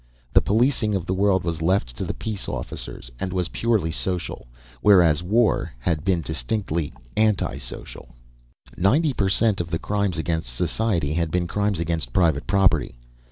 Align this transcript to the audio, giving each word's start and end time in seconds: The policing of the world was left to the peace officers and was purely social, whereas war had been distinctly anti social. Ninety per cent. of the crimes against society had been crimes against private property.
The 0.33 0.41
policing 0.41 0.95
of 0.95 1.05
the 1.05 1.13
world 1.13 1.43
was 1.43 1.61
left 1.61 1.95
to 1.97 2.03
the 2.03 2.15
peace 2.15 2.49
officers 2.49 3.11
and 3.19 3.31
was 3.31 3.49
purely 3.49 3.91
social, 3.91 4.47
whereas 4.81 5.21
war 5.21 5.73
had 5.77 6.03
been 6.03 6.21
distinctly 6.21 6.91
anti 7.15 7.57
social. 7.59 8.15
Ninety 8.75 9.13
per 9.13 9.29
cent. 9.29 9.61
of 9.61 9.69
the 9.69 9.77
crimes 9.77 10.17
against 10.17 10.55
society 10.55 11.13
had 11.13 11.29
been 11.29 11.45
crimes 11.45 11.77
against 11.77 12.13
private 12.13 12.47
property. 12.47 12.97